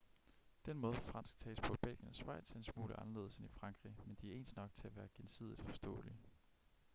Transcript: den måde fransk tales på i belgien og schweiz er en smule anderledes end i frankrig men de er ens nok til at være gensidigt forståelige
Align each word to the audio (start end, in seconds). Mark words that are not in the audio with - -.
den 0.65 0.77
måde 0.77 0.95
fransk 1.01 1.37
tales 1.37 1.59
på 1.59 1.73
i 1.73 1.77
belgien 1.81 2.07
og 2.07 2.15
schweiz 2.15 2.51
er 2.51 2.55
en 2.55 2.63
smule 2.63 2.99
anderledes 2.99 3.37
end 3.37 3.45
i 3.45 3.59
frankrig 3.59 3.93
men 4.05 4.17
de 4.21 4.31
er 4.31 4.35
ens 4.37 4.55
nok 4.55 4.73
til 4.73 4.87
at 4.87 4.95
være 4.95 5.07
gensidigt 5.17 5.61
forståelige 5.63 6.15